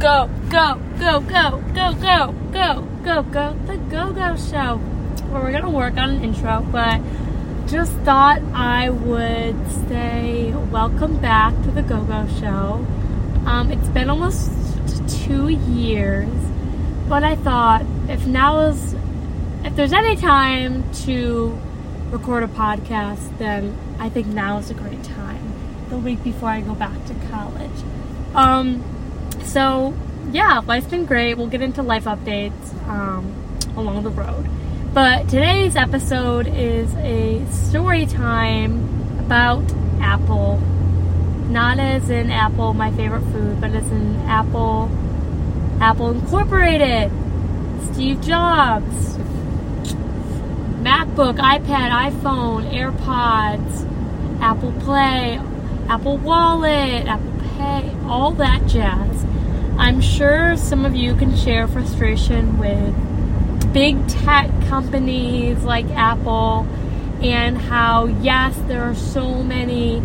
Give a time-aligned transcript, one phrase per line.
[0.00, 4.80] go, go, go, go, go, go, go, go, go, the Go Go Show.
[5.28, 7.02] Well, we're gonna work on an intro, but
[7.66, 9.56] just thought I would
[9.88, 12.86] say welcome back to the Go Go Show.
[13.44, 14.50] Um, it's been almost
[15.26, 16.30] two years,
[17.06, 18.94] but I thought if now is,
[19.64, 21.60] if there's any time to
[22.10, 25.52] record a podcast, then I think now is a great time.
[25.90, 27.84] The week before I go back to college.
[28.34, 28.82] Um,
[29.44, 29.94] so
[30.32, 31.34] yeah, life's been great.
[31.34, 33.34] We'll get into life updates um,
[33.76, 34.48] along the road.
[34.92, 39.62] But today's episode is a story time about
[40.00, 40.58] Apple.
[41.48, 44.90] Not as in Apple, my favorite food, but as in Apple,
[45.80, 47.10] Apple Incorporated,
[47.92, 49.16] Steve Jobs,
[50.80, 55.40] MacBook, iPad, iPhone, AirPods, Apple Play,
[55.88, 59.09] Apple Wallet, Apple Pay, all that jazz.
[59.78, 62.94] I'm sure some of you can share frustration with
[63.72, 66.66] big tech companies like Apple
[67.22, 69.98] and how, yes, there are so many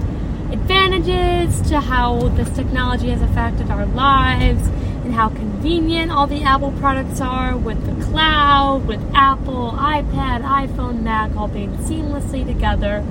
[0.51, 4.67] advantages to how this technology has affected our lives
[5.05, 11.01] and how convenient all the Apple products are with the cloud, with Apple, iPad, iPhone,
[11.01, 13.05] Mac all being seamlessly together.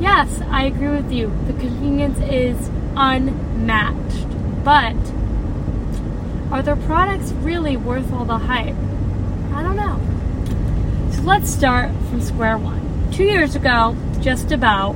[0.00, 1.32] Yes, I agree with you.
[1.46, 4.64] The convenience is unmatched.
[4.64, 4.96] But
[6.54, 8.76] are their products really worth all the hype?
[9.52, 11.10] I don't know.
[11.12, 13.10] So let's start from square one.
[13.10, 14.94] Two years ago, just about,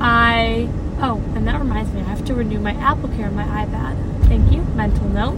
[0.00, 0.68] I.
[1.00, 4.26] Oh, and that reminds me, I have to renew my Apple Care on my iPad.
[4.26, 4.62] Thank you.
[4.74, 5.36] Mental note.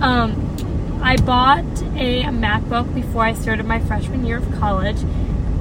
[0.00, 4.96] Um, I bought a MacBook before I started my freshman year of college.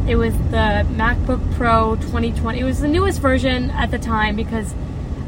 [0.07, 2.61] It was the MacBook Pro 2020.
[2.61, 4.73] It was the newest version at the time because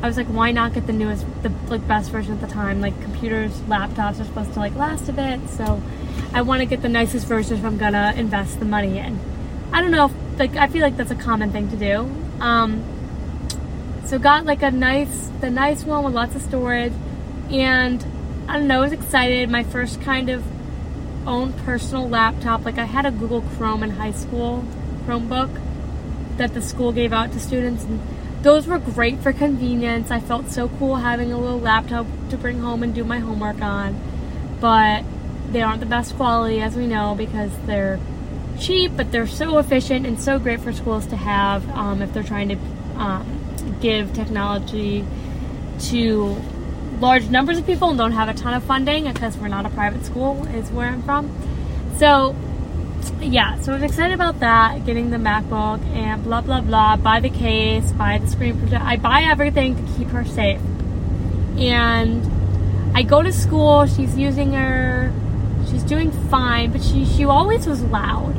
[0.06, 2.80] I was like, why not get the newest, the like best version at the time?
[2.80, 5.82] Like computers, laptops are supposed to like last a bit, so
[6.32, 9.20] I want to get the nicest version if I'm gonna invest the money in.
[9.74, 12.08] I don't know, if, like I feel like that's a common thing to do.
[12.40, 12.84] Um,
[14.06, 16.94] so got like a nice, the nice one with lots of storage,
[17.50, 18.06] and
[18.48, 19.50] I don't know, I was excited.
[19.50, 20.44] My first kind of
[21.28, 22.64] own personal laptop.
[22.64, 24.64] Like I had a Google Chrome in high school,
[25.08, 25.60] Chromebook
[26.38, 27.86] that the school gave out to students.
[27.86, 28.00] And
[28.46, 30.12] those were great for convenience.
[30.12, 33.60] I felt so cool having a little laptop to bring home and do my homework
[33.60, 34.00] on.
[34.62, 35.04] But
[35.50, 38.00] they aren't the best quality, as we know, because they're
[38.60, 42.22] cheap, but they're so efficient and so great for schools to have um, if they're
[42.22, 42.58] trying to
[42.98, 45.04] um, give technology
[45.80, 46.38] to
[47.00, 49.70] large numbers of people and don't have a ton of funding because we're not a
[49.70, 51.32] private school, is where I'm from.
[51.98, 52.36] So,
[53.20, 56.96] yeah, so I'm excited about that, getting the MacBook and blah blah blah.
[56.98, 58.86] Buy the case, buy the screen protector.
[58.86, 60.62] I buy everything to keep her safe.
[61.58, 65.12] And I go to school, she's using her,
[65.70, 68.36] she's doing fine, but she, she always was loud.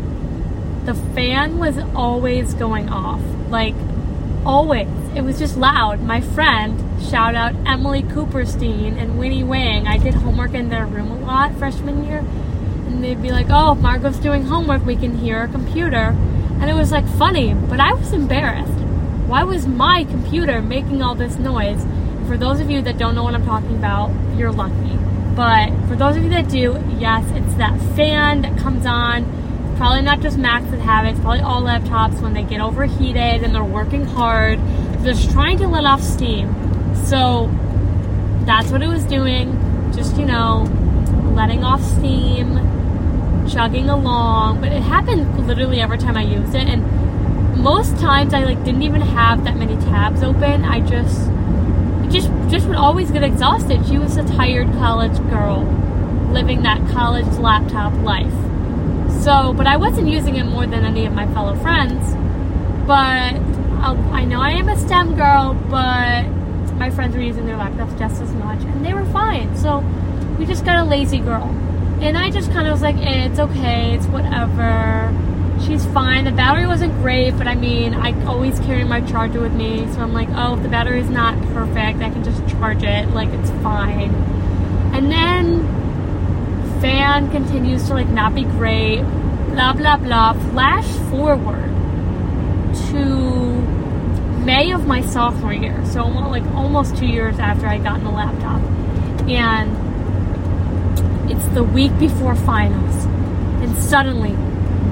[0.86, 3.20] The fan was always going off.
[3.50, 3.74] Like,
[4.44, 4.88] always.
[5.14, 6.00] It was just loud.
[6.00, 11.10] My friend, shout out Emily Cooperstein and Winnie Wang, I did homework in their room
[11.10, 12.24] a lot freshman year.
[12.96, 16.16] And they'd be like, oh, Margot's doing homework, we can hear her computer.
[16.60, 18.72] And it was like funny, but I was embarrassed.
[19.28, 21.84] Why was my computer making all this noise?
[22.26, 24.96] For those of you that don't know what I'm talking about, you're lucky.
[25.34, 29.26] But for those of you that do, yes, it's that fan that comes on
[29.76, 33.44] probably not just Macs that have it, it's probably all laptops when they get overheated
[33.44, 34.58] and they're working hard.
[35.00, 36.54] They're just trying to let off steam.
[37.04, 37.50] So
[38.46, 39.52] that's what it was doing.
[39.94, 40.62] Just, you know,
[41.34, 42.56] letting off steam,
[43.48, 44.60] chugging along.
[44.60, 46.66] But it happened literally every time I used it.
[46.66, 46.82] And
[47.62, 50.64] most times I like didn't even have that many tabs open.
[50.64, 51.30] I just
[52.10, 53.86] just just would always get exhausted.
[53.86, 55.64] She was a tired college girl
[56.30, 58.32] living that college laptop life.
[59.22, 62.14] So, but I wasn't using it more than any of my fellow friends.
[62.86, 63.34] But
[63.82, 66.24] I'll, I know I am a STEM girl, but
[66.76, 69.56] my friends were using their laptops just as much, and they were fine.
[69.56, 69.78] So
[70.38, 71.52] we just got a lazy girl.
[72.00, 75.12] And I just kind of was like, eh, it's okay, it's whatever.
[75.64, 76.24] She's fine.
[76.24, 80.00] The battery wasn't great, but I mean, I always carry my charger with me, so
[80.00, 83.08] I'm like, oh, if the battery's not perfect, I can just charge it.
[83.10, 84.14] Like, it's fine.
[84.94, 85.76] And then
[86.80, 89.02] fan continues to like not be great,
[89.48, 90.34] blah blah blah.
[90.50, 91.64] Flash forward
[92.90, 93.04] to
[94.44, 98.10] May of my sophomore year, so like almost two years after I got in the
[98.10, 98.60] laptop,
[99.28, 99.85] and
[101.30, 104.32] it's the week before finals, and suddenly,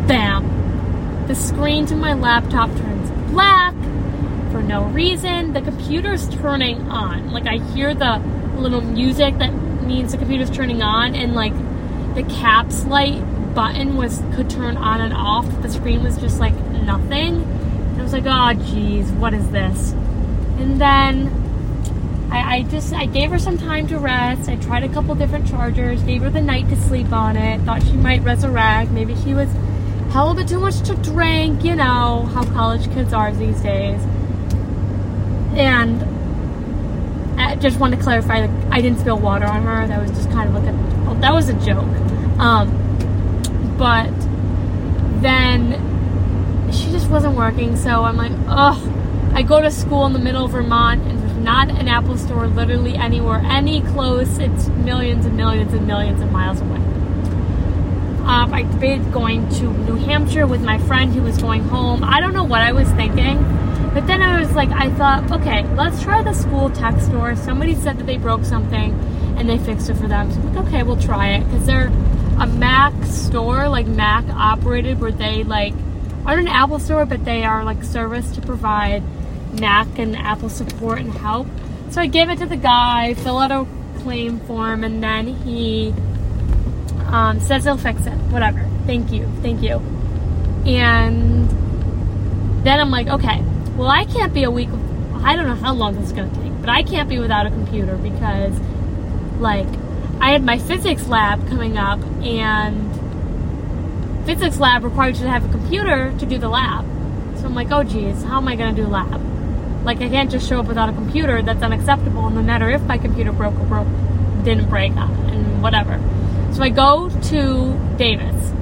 [0.06, 3.74] bam, the screen to my laptop turns black
[4.50, 5.52] for no reason.
[5.52, 8.18] The computer's turning on, like I hear the
[8.56, 9.52] little music that
[9.82, 11.52] means the computer's turning on and like
[12.14, 13.20] the caps light
[13.54, 15.46] button was could turn on and off.
[15.62, 17.42] The screen was just like nothing.
[17.42, 19.92] And I was like, oh geez, what is this?
[20.58, 21.43] And then
[22.34, 24.48] I, I just I gave her some time to rest.
[24.48, 27.82] I tried a couple different chargers, gave her the night to sleep on it, thought
[27.84, 28.90] she might resurrect.
[28.90, 29.48] Maybe she was
[30.10, 34.00] hell of a too much to drink, you know, how college kids are these days.
[35.56, 36.02] And
[37.40, 39.86] I just want to clarify, like, I didn't spill water on her.
[39.86, 41.84] That was just kind of like a, well, that was a joke.
[42.40, 42.68] Um,
[43.78, 44.10] but
[45.22, 48.90] then she just wasn't working, so I'm like, oh.
[49.36, 52.96] I go to school in the middle of Vermont, and not an Apple store literally
[52.96, 54.38] anywhere, any close.
[54.38, 56.78] It's millions and millions and millions of miles away.
[58.26, 62.02] Um, I debated going to New Hampshire with my friend who was going home.
[62.02, 63.36] I don't know what I was thinking,
[63.92, 67.36] but then I was like, I thought, okay, let's try the school tech store.
[67.36, 68.94] Somebody said that they broke something
[69.36, 70.32] and they fixed it for them.
[70.32, 71.88] So I'm like, okay, we'll try it because they're
[72.40, 75.74] a Mac store, like Mac operated, where they like
[76.24, 79.02] aren't an Apple store, but they are like service to provide
[79.60, 81.46] Mac and Apple support and help.
[81.90, 83.66] So I gave it to the guy, fill out a
[84.00, 85.94] claim form, and then he
[87.06, 88.16] um, says he'll fix it.
[88.30, 88.68] Whatever.
[88.86, 89.26] Thank you.
[89.42, 89.80] Thank you.
[90.66, 91.48] And
[92.64, 93.42] then I'm like, okay,
[93.76, 94.68] well, I can't be a week.
[95.22, 97.46] I don't know how long this is going to take, but I can't be without
[97.46, 98.58] a computer because,
[99.38, 99.68] like,
[100.20, 102.90] I had my physics lab coming up, and
[104.26, 106.84] physics lab requires you to have a computer to do the lab.
[107.38, 109.33] So I'm like, oh, geez, how am I going to do lab?
[109.84, 111.42] Like, I can't just show up without a computer.
[111.42, 113.88] That's unacceptable, no matter if my computer broke or broke,
[114.44, 116.00] didn't break, and whatever.
[116.52, 118.52] So I go to Davis.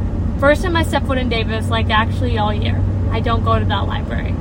[0.40, 2.82] First time I step foot in Davis, like actually all year.
[3.10, 4.34] I don't go to that library.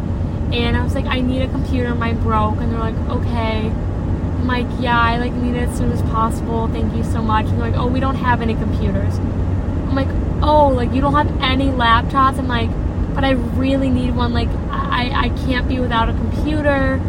[0.54, 2.57] And I was like, I need a computer, mine broke.
[2.57, 3.68] And they're like, okay.
[3.68, 6.68] I'm like, yeah, I like need it as soon as possible.
[6.69, 7.45] Thank you so much.
[7.45, 9.18] And they're like, oh, we don't have any computers.
[9.19, 10.10] I'm like,
[10.42, 12.39] oh, like you don't have any laptops?
[12.39, 12.69] I'm like,
[13.13, 14.34] but I really need one.
[14.34, 14.50] Like,
[14.92, 17.02] I, I can't be without a computer.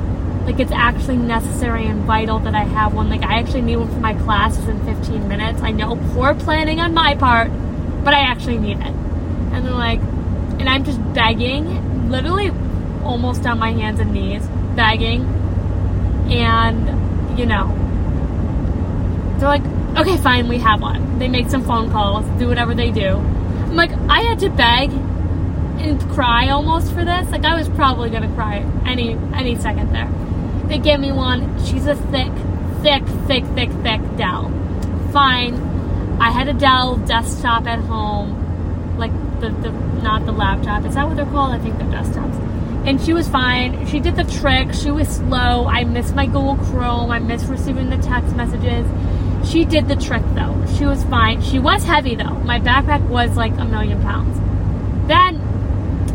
[0.47, 3.11] Like, it's actually necessary and vital that I have one.
[3.11, 5.61] Like, I actually need one for my classes in 15 minutes.
[5.63, 7.51] I know poor planning on my part,
[8.05, 8.87] but I actually need it.
[8.87, 12.51] And they're like, and I'm just begging, literally
[13.05, 14.47] almost on my hands and knees,
[14.77, 15.23] begging.
[16.31, 17.67] And, you know,
[19.39, 19.65] they're like,
[19.97, 21.19] okay, fine, we have one.
[21.19, 23.17] They make some phone calls, do whatever they do.
[23.17, 24.91] I'm like, I had to beg
[25.79, 27.31] and cry almost for this.
[27.31, 30.11] Like I was probably gonna cry any any second there.
[30.69, 31.65] They give me one.
[31.65, 32.33] She's a thick,
[32.83, 34.51] thick, thick, thick, thick Dell.
[35.13, 35.55] Fine.
[36.21, 39.71] I had a Dell desktop at home, like the, the
[40.03, 40.85] not the laptop.
[40.85, 41.53] Is that what they're called?
[41.53, 42.39] I think they're desktops.
[42.87, 43.87] And she was fine.
[43.87, 44.73] She did the trick.
[44.73, 45.67] She was slow.
[45.67, 47.11] I missed my Google Chrome.
[47.11, 48.87] I missed receiving the text messages.
[49.49, 50.65] She did the trick though.
[50.77, 51.43] She was fine.
[51.43, 52.35] She was heavy though.
[52.45, 54.39] My backpack was like a million pounds.
[55.09, 55.42] Then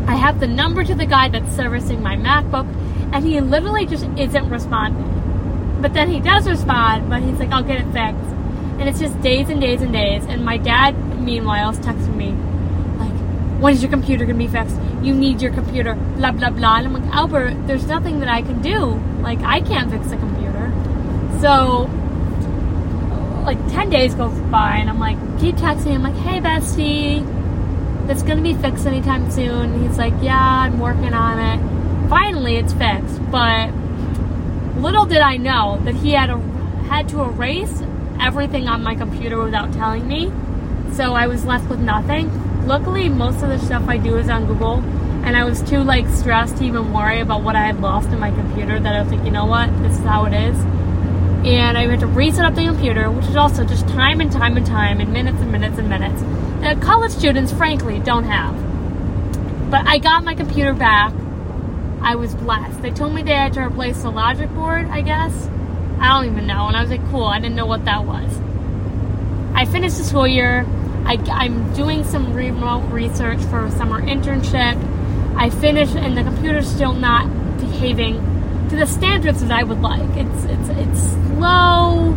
[0.07, 2.65] I have the number to the guy that's servicing my MacBook,
[3.13, 5.77] and he literally just isn't responding.
[5.81, 8.33] But then he does respond, but he's like, I'll get it fixed.
[8.80, 10.24] And it's just days and days and days.
[10.25, 12.30] And my dad, meanwhile, is texting me,
[12.98, 13.12] like,
[13.62, 14.77] when is your computer gonna be fixed?
[15.01, 16.77] You need your computer, blah, blah, blah.
[16.77, 19.01] And I'm like, Albert, there's nothing that I can do.
[19.21, 20.71] Like, I can't fix the computer.
[21.42, 21.89] So,
[23.44, 27.25] like, 10 days go by, and I'm like, keep texting I'm like, hey, bestie
[28.10, 29.82] it's going to be fixed anytime soon.
[29.82, 32.10] He's like, yeah, I'm working on it.
[32.10, 33.20] Finally, it's fixed.
[33.30, 33.72] But
[34.78, 36.38] little did I know that he had a,
[36.88, 37.82] had to erase
[38.20, 40.32] everything on my computer without telling me.
[40.94, 42.66] So I was left with nothing.
[42.66, 44.76] Luckily, most of the stuff I do is on Google,
[45.24, 48.20] and I was too like stressed to even worry about what I had lost in
[48.20, 48.80] my computer.
[48.80, 50.58] That I was like, you know what, this is how it is.
[51.48, 54.58] And I had to reset up the computer, which is also just time and time
[54.58, 56.22] and time, and minutes and minutes and minutes
[56.60, 59.72] that college students, frankly, don't have.
[59.72, 61.13] But I got my computer back.
[62.01, 62.82] I was blessed.
[62.82, 65.50] They told me they had to replace the logic board, I guess.
[66.00, 66.68] I don't even know.
[66.68, 68.38] And I was like, cool, I didn't know what that was.
[69.54, 70.66] I finished the school year.
[71.06, 74.75] I, am doing some remote research for a summer internship.
[75.38, 78.37] I finished, and the computer's still not behaving
[78.69, 80.09] to the standards that I would like.
[80.15, 82.15] It's it's it's slow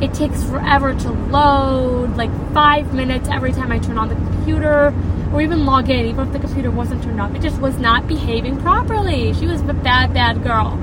[0.00, 4.92] it takes forever to load, like five minutes every time I turn on the computer
[5.32, 7.34] or even log in, even if the computer wasn't turned off.
[7.34, 9.32] It just was not behaving properly.
[9.34, 10.78] She was a bad, bad girl.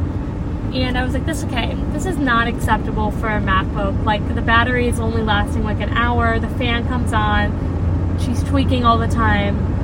[0.74, 4.06] And I was like, this okay, this is not acceptable for a MacBook.
[4.06, 8.86] Like the battery is only lasting like an hour, the fan comes on, she's tweaking
[8.86, 9.81] all the time.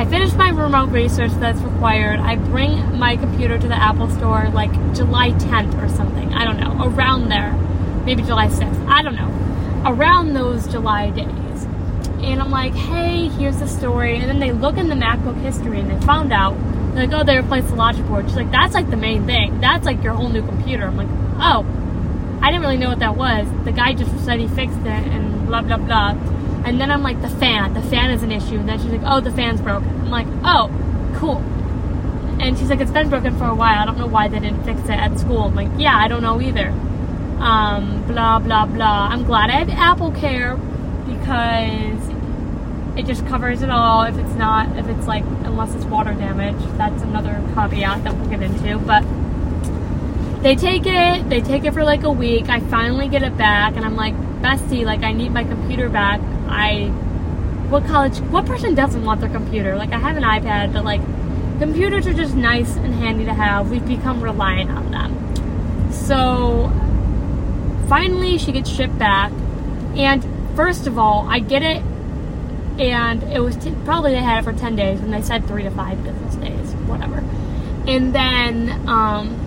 [0.00, 2.20] I finished my remote research that's required.
[2.20, 6.32] I bring my computer to the Apple store like July 10th or something.
[6.32, 7.52] I don't know, around there
[8.06, 8.88] maybe July 6th.
[8.88, 9.28] I don't know.
[9.84, 11.64] Around those July days.
[12.24, 14.16] And I'm like, hey, here's the story.
[14.16, 16.54] And then they look in the MacBook history and they found out,
[16.94, 18.24] they're like, oh, they replaced the logic board.
[18.24, 19.60] She's like, that's like the main thing.
[19.60, 20.86] That's like your whole new computer.
[20.86, 21.08] I'm like,
[21.40, 21.66] oh,
[22.40, 23.46] I didn't really know what that was.
[23.66, 26.14] The guy just said he fixed it and blah, blah, blah.
[26.64, 27.74] And then I'm like, the fan.
[27.74, 28.56] The fan is an issue.
[28.56, 29.88] And then she's like, oh, the fan's broken.
[29.88, 30.70] I'm like, oh,
[31.16, 31.38] cool.
[32.40, 33.78] And she's like, it's been broken for a while.
[33.78, 35.44] I don't know why they didn't fix it at school.
[35.44, 36.68] I'm like, yeah, I don't know either.
[37.40, 39.08] Um, blah, blah, blah.
[39.10, 40.56] I'm glad I have Apple Care
[41.06, 42.08] because
[42.96, 44.02] it just covers it all.
[44.02, 48.28] If it's not, if it's like, unless it's water damage, that's another caveat that we'll
[48.28, 48.78] get into.
[48.78, 49.04] But
[50.42, 52.48] they take it, they take it for like a week.
[52.48, 56.20] I finally get it back, and I'm like, Bestie, like, I need my computer back.
[56.50, 56.88] I,
[57.68, 59.76] what college, what person doesn't want their computer?
[59.76, 61.00] Like, I have an iPad, but like,
[61.58, 63.70] computers are just nice and handy to have.
[63.70, 65.92] We've become reliant on them.
[65.92, 66.70] So,
[67.88, 69.32] finally, she gets shipped back,
[69.96, 70.24] and
[70.56, 71.82] first of all, I get it,
[72.78, 75.62] and it was t- probably they had it for 10 days, and they said three
[75.62, 77.24] to five business days, whatever.
[77.86, 79.46] And then, um,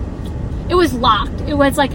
[0.68, 1.40] it was locked.
[1.42, 1.92] It was like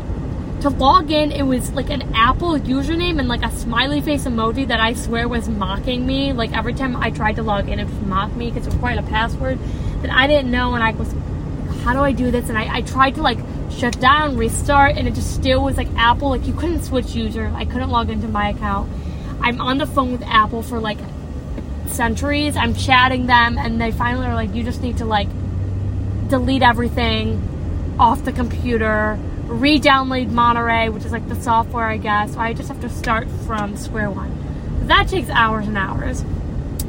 [0.62, 4.68] to log in, it was like an Apple username and like a smiley face emoji
[4.68, 6.34] that I swear was mocking me.
[6.34, 9.00] Like every time I tried to log in, it would mock me because it required
[9.00, 9.60] a password
[10.02, 10.76] that I didn't know.
[10.76, 11.14] And I was,
[11.84, 12.50] how do I do this?
[12.50, 13.40] And I, I tried to like
[13.72, 16.30] shut down, restart, and it just still was like Apple.
[16.30, 17.52] Like you couldn't switch user.
[17.56, 18.92] I couldn't log into my account.
[19.42, 20.98] I'm on the phone with Apple for like
[21.88, 22.58] centuries.
[22.58, 25.30] I'm chatting them, and they finally are like, you just need to like
[26.28, 29.18] delete everything off the computer,
[29.50, 32.34] re-download Monterey, which is like the software, I guess.
[32.34, 34.32] So I just have to start from square one.
[34.88, 36.22] That takes hours and hours.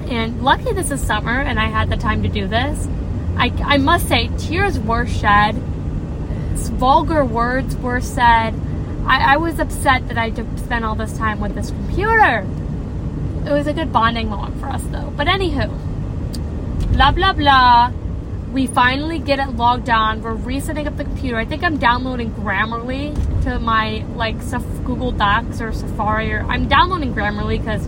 [0.08, 2.86] And lucky this is summer and I had the time to do this.
[3.36, 5.54] I, I must say, tears were shed,
[6.54, 8.54] vulgar words were said.
[9.06, 12.46] I, I was upset that I spent all this time with this computer.
[13.46, 15.12] It was a good bonding moment for us, though.
[15.16, 15.70] But anywho,
[16.92, 17.92] blah blah blah
[18.52, 20.22] we finally get it logged on.
[20.22, 21.36] We're resetting up the computer.
[21.36, 23.14] I think I'm downloading Grammarly
[23.44, 24.38] to my like
[24.84, 26.32] Google Docs or Safari.
[26.32, 27.86] Or I'm downloading Grammarly because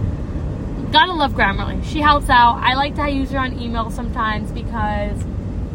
[0.92, 1.85] gotta love Grammarly.
[1.85, 2.59] She helps out.
[2.62, 5.21] I like to use her on email sometimes because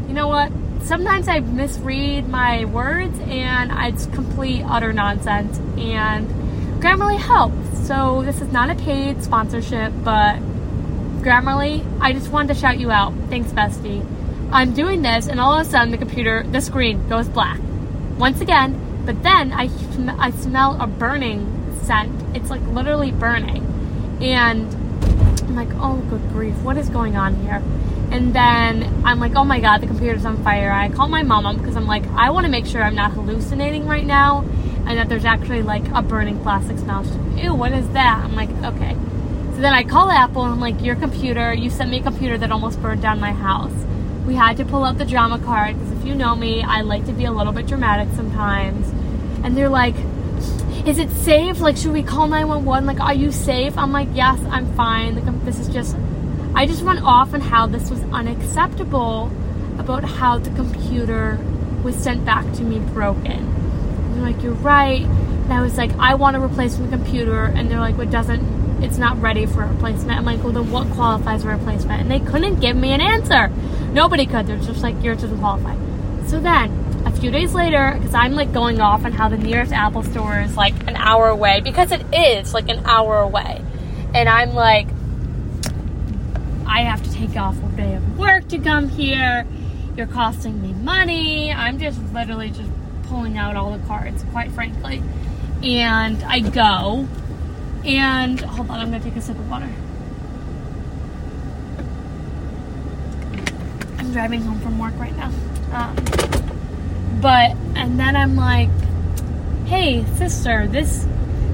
[0.08, 0.52] you know what?
[0.84, 5.58] Sometimes I misread my words and it's complete utter nonsense.
[5.78, 6.30] And
[6.82, 7.88] Grammarly helps.
[7.88, 10.40] So this is not a paid sponsorship, but
[11.22, 13.12] Grammarly, I just wanted to shout you out.
[13.30, 14.06] Thanks, bestie.
[14.52, 17.60] I'm doing this, and all of a sudden the computer, the screen goes black.
[18.18, 19.70] Once again, but then I,
[20.18, 22.36] I smell a burning scent.
[22.36, 23.66] It's like literally burning.
[24.22, 24.74] And
[25.44, 27.62] I'm like, oh, good grief, what is going on here?
[28.10, 30.72] And then I'm like, oh my god, the computer's on fire.
[30.72, 33.86] I call my mom because I'm like, I want to make sure I'm not hallucinating
[33.86, 34.46] right now
[34.88, 37.04] and that there's actually like a burning plastic smell.
[37.04, 38.24] Like, ew, what is that?
[38.24, 38.94] I'm like, okay.
[39.56, 42.38] So then I call Apple and I'm like, your computer, you sent me a computer
[42.38, 43.74] that almost burned down my house
[44.28, 47.06] we had to pull out the drama card because if you know me, I like
[47.06, 48.90] to be a little bit dramatic sometimes.
[49.44, 49.96] And they're like,
[50.86, 51.62] is it safe?
[51.62, 52.86] Like, should we call 911?
[52.86, 53.78] Like, are you safe?
[53.78, 55.16] I'm like, yes, I'm fine.
[55.16, 55.96] Like, this is just,
[56.54, 59.32] I just went off on how this was unacceptable
[59.80, 61.40] about how the computer
[61.82, 63.32] was sent back to me broken.
[63.32, 65.04] And they're like, you're right.
[65.04, 67.46] And I was like, I want to replace the computer.
[67.46, 70.20] And they're like, what doesn't it's not ready for a replacement.
[70.20, 72.02] I'm like, well, then what qualifies for a replacement?
[72.02, 73.52] And they couldn't give me an answer.
[73.98, 74.46] Nobody could.
[74.46, 75.76] They're just like, yours doesn't qualify.
[76.28, 76.72] So then,
[77.08, 80.40] a few days later, because I'm like going off on how the nearest Apple store
[80.40, 83.60] is like an hour away, because it is like an hour away.
[84.14, 84.88] And I'm like,
[86.68, 89.48] I have to take off a day of work to come here.
[89.96, 91.52] You're costing me money.
[91.52, 92.70] I'm just literally just
[93.06, 95.02] pulling out all the cards, quite frankly.
[95.64, 97.08] And I go
[97.84, 99.72] and hold on, I'm gonna take a sip of water.
[104.18, 105.32] Driving home from work right now.
[105.72, 105.96] Um,
[107.22, 108.70] but and then I'm like,
[109.68, 111.06] hey sister, this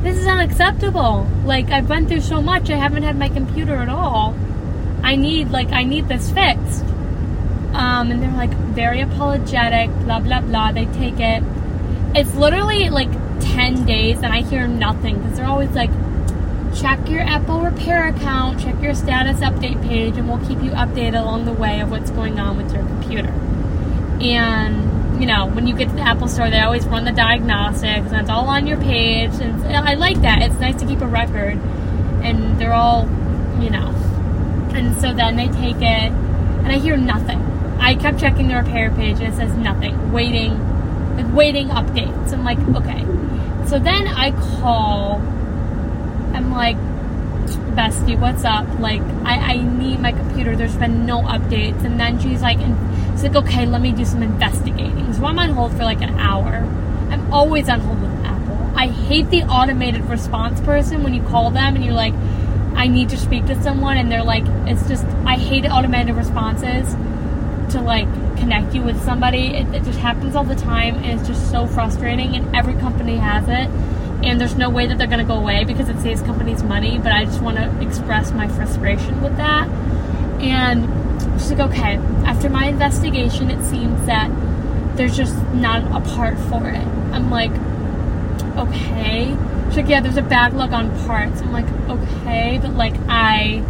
[0.01, 1.27] this is unacceptable.
[1.43, 4.33] Like I've been through so much, I haven't had my computer at all.
[5.03, 6.85] I need like I need this fixed.
[7.73, 10.71] Um, and they're like very apologetic, blah blah blah.
[10.71, 11.43] They take it.
[12.15, 15.91] It's literally like 10 days and I hear nothing because they're always like,
[16.75, 21.19] check your Apple repair account, check your status update page, and we'll keep you updated
[21.19, 23.29] along the way of what's going on with your computer.
[24.21, 28.11] And, you know, when you get to the Apple store, they always run the diagnostics,
[28.11, 29.31] and it's all on your page.
[29.41, 30.41] And I like that.
[30.41, 31.59] It's nice to keep a record.
[32.23, 33.03] And they're all,
[33.61, 33.89] you know.
[34.73, 37.41] And so then they take it, and I hear nothing.
[37.79, 40.11] I kept checking the repair page, and it says nothing.
[40.11, 40.57] Waiting,
[41.15, 42.33] like waiting updates.
[42.33, 43.05] I'm like, okay.
[43.67, 45.21] So then I call.
[46.33, 46.77] I'm like,
[47.75, 48.67] bestie, what's up?
[48.79, 50.55] Like, I, I need my computer.
[50.55, 51.83] There's been no updates.
[51.83, 52.59] And then she's like,
[53.11, 55.13] she's like, okay, let me do some investigating.
[55.13, 56.67] So I'm on hold for like an hour.
[57.11, 58.71] I'm always on hold with Apple.
[58.75, 62.13] I hate the automated response person when you call them and you're like,
[62.75, 66.91] I need to speak to someone, and they're like, it's just, I hate automated responses
[67.71, 69.53] to like connect you with somebody.
[69.53, 72.35] It, it just happens all the time, and it's just so frustrating.
[72.35, 73.69] And every company has it,
[74.23, 76.97] and there's no way that they're gonna go away because it saves companies money.
[76.97, 79.67] But I just want to express my frustration with that.
[80.41, 80.83] And
[81.39, 81.95] she's like, okay.
[82.25, 84.29] After my investigation, it seems that
[84.95, 86.85] there's just not a part for it.
[87.13, 87.51] I'm like,
[88.57, 89.35] okay.
[89.67, 91.41] She's like, yeah, there's a backlog on parts.
[91.41, 93.63] I'm like, okay, but like I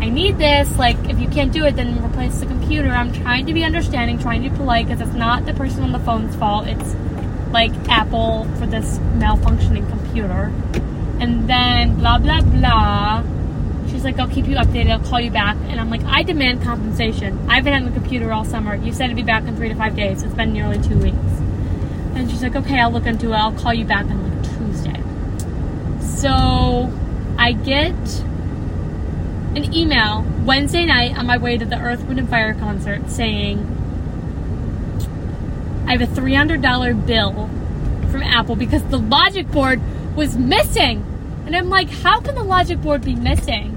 [0.00, 0.76] I need this.
[0.76, 2.90] Like, if you can't do it, then replace the computer.
[2.90, 5.92] I'm trying to be understanding, trying to be polite, because it's not the person on
[5.92, 6.66] the phone's fault.
[6.66, 6.94] It's
[7.54, 10.52] like Apple for this malfunctioning computer.
[11.20, 13.24] And then blah blah blah.
[13.88, 14.90] She's like, I'll keep you updated.
[14.90, 15.56] I'll call you back.
[15.68, 17.48] And I'm like, I demand compensation.
[17.48, 18.74] I've been on the computer all summer.
[18.74, 20.22] You said it'd be back in three to five days.
[20.22, 21.16] It's been nearly two weeks.
[22.14, 23.36] And she's like, okay, I'll look into it.
[23.36, 25.00] I'll call you back on like Tuesday.
[26.00, 26.92] So
[27.38, 27.94] I get
[29.54, 33.58] an email Wednesday night on my way to the Earth, Wind, and Fire concert saying
[35.86, 37.48] I have a $300 bill
[38.10, 39.80] from Apple because the logic board
[40.16, 41.04] was missing.
[41.46, 43.72] And I'm like, how can the logic board be missing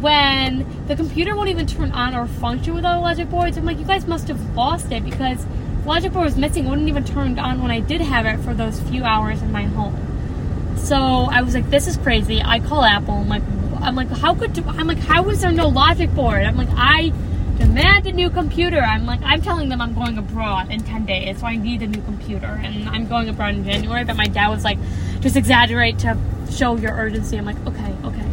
[0.00, 3.56] when the computer won't even turn on or function without a logic board?
[3.56, 6.66] I'm like, you guys must have lost it because the logic board was missing.
[6.66, 9.52] It wouldn't even turn on when I did have it for those few hours in
[9.52, 10.74] my home.
[10.76, 12.42] So I was like, this is crazy.
[12.42, 13.14] I call Apple.
[13.14, 13.42] I'm like,
[13.80, 16.42] I'm like, how could I'm like, how was there no logic board?
[16.42, 17.12] I'm like, I
[17.56, 18.78] demand a new computer.
[18.78, 21.86] I'm like, I'm telling them I'm going abroad in 10 days, so I need a
[21.86, 24.04] new computer, and I'm going abroad in January.
[24.04, 24.78] But my dad was like,
[25.20, 26.16] just exaggerate to
[26.50, 27.36] show your urgency.
[27.36, 28.26] I'm like, okay, okay.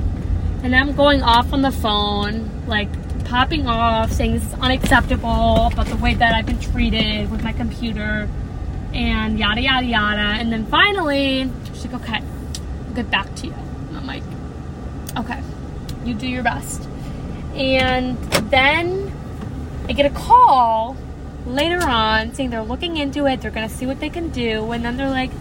[0.63, 2.89] And I'm going off on the phone, like
[3.25, 7.53] popping off, saying this is unacceptable, but the way that I've been treated with my
[7.53, 8.29] computer,
[8.93, 10.39] and yada yada yada.
[10.39, 12.21] And then finally, she's like, okay,
[12.87, 13.53] I'll get back to you.
[13.53, 14.23] And I'm like,
[15.17, 15.41] okay,
[16.05, 16.87] you do your best.
[17.55, 18.17] And
[18.49, 19.11] then
[19.87, 20.97] I get a call
[21.45, 24.83] later on saying they're looking into it, they're gonna see what they can do, and
[24.83, 25.31] then they're like,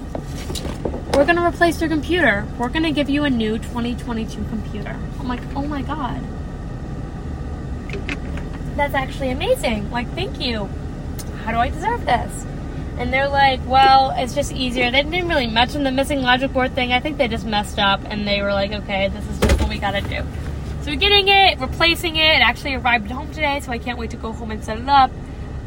[1.14, 2.46] we're gonna replace your computer.
[2.58, 4.98] We're gonna give you a new 2022 computer.
[5.20, 6.22] I'm like, oh my god.
[8.76, 9.90] That's actually amazing.
[9.90, 10.68] Like, thank you.
[11.44, 12.46] How do I deserve this?
[12.98, 14.90] And they're like, well, it's just easier.
[14.90, 16.92] They didn't really mention the missing logic board thing.
[16.92, 19.68] I think they just messed up and they were like, okay, this is just what
[19.68, 20.24] we gotta do.
[20.82, 22.38] So we're getting it, replacing it.
[22.38, 24.78] It actually arrived at home today, so I can't wait to go home and set
[24.78, 25.12] it up.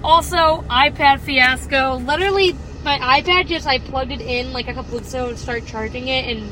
[0.04, 1.96] Also, iPad fiasco.
[1.96, 5.66] Literally, my iPad just, I plugged it in like a couple weeks ago and started
[5.68, 6.52] charging it, and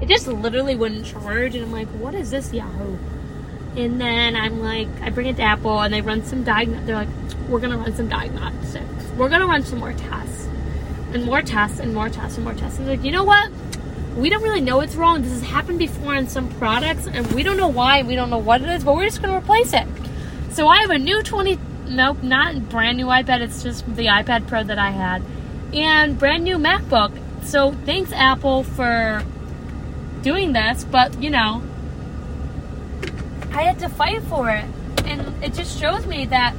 [0.00, 1.56] it just literally wouldn't charge.
[1.56, 2.98] And I'm like, what is this Yahoo?
[3.76, 6.86] And then I'm like, I bring it to Apple and they run some diagnostics.
[6.86, 7.08] They're like,
[7.48, 9.04] we're gonna run some diagnostics.
[9.16, 10.46] We're gonna run some more tests,
[11.12, 12.78] and more tests, and more tests, and more tests.
[12.78, 13.50] And they're like, you know what?
[14.18, 15.22] We don't really know what's wrong.
[15.22, 18.02] This has happened before on some products, and we don't know why.
[18.02, 19.86] We don't know what it is, but we're just gonna replace it.
[20.50, 21.56] So I have a new 20.
[21.88, 23.42] Nope, not brand new iPad.
[23.42, 25.22] It's just the iPad Pro that I had,
[25.72, 27.12] and brand new MacBook.
[27.44, 29.22] So thanks Apple for
[30.22, 31.62] doing this, but you know,
[33.52, 34.64] I had to fight for it.
[35.04, 36.54] And it just shows me that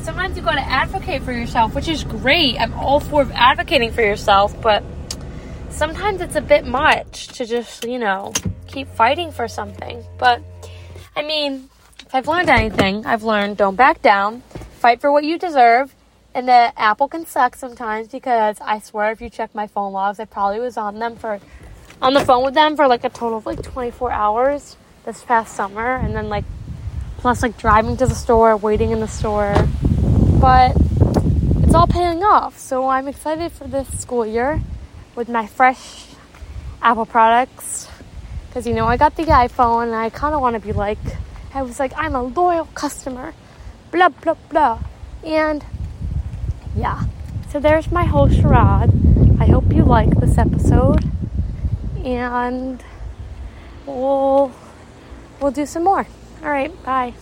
[0.00, 2.58] sometimes you got to advocate for yourself, which is great.
[2.58, 4.82] I'm all for advocating for yourself, but
[5.74, 8.32] sometimes it's a bit much to just, you know,
[8.66, 10.04] keep fighting for something.
[10.18, 10.40] But
[11.16, 11.68] I mean,
[12.00, 14.42] if I've learned anything, I've learned don't back down,
[14.78, 15.94] fight for what you deserve,
[16.32, 20.20] and the Apple can suck sometimes because I swear if you check my phone logs,
[20.20, 21.40] I probably was on them for
[22.00, 25.54] on the phone with them for like a total of like 24 hours this past
[25.54, 26.44] summer and then like
[27.18, 29.54] plus like driving to the store, waiting in the store.
[30.40, 30.72] But
[31.62, 32.58] it's all paying off.
[32.58, 34.60] So I'm excited for this school year
[35.14, 36.06] with my fresh
[36.82, 37.88] Apple products
[38.48, 40.98] because you know I got the iPhone and I kind of want to be like
[41.54, 43.34] I was like I'm a loyal customer.
[43.90, 44.78] Blah blah blah.
[45.24, 45.64] And
[46.76, 47.04] yeah.
[47.50, 48.90] So there's my whole charade.
[49.40, 51.04] I hope you like this episode
[52.04, 52.82] and
[53.86, 54.52] we'll
[55.40, 56.06] we'll do some more.
[56.42, 57.14] All right, bye.